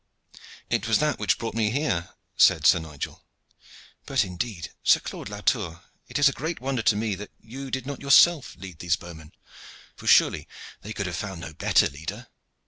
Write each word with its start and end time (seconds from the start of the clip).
"It 0.67 0.87
was 0.87 0.97
that 0.97 1.19
which 1.19 1.37
brought 1.37 1.53
me 1.53 1.69
here," 1.69 2.09
said 2.35 2.65
Sir 2.65 2.79
Nigel. 2.79 3.23
"But 4.07 4.25
indeed, 4.25 4.71
Sir 4.83 4.99
Claude 4.99 5.29
Latour, 5.29 5.83
it 6.07 6.17
is 6.17 6.27
a 6.27 6.31
great 6.33 6.59
wonder 6.59 6.81
to 6.81 6.95
me 6.95 7.13
that 7.13 7.29
you 7.39 7.69
did 7.69 7.85
not 7.85 8.01
yourself 8.01 8.55
lead 8.57 8.79
these 8.79 8.95
bowmen, 8.95 9.31
for 9.95 10.07
surely 10.07 10.47
they 10.81 10.91
could 10.91 11.05
have 11.05 11.15
found 11.15 11.39
no 11.41 11.53
better 11.53 11.87
leader?" 11.87 12.29